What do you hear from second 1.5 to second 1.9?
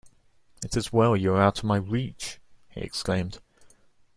of my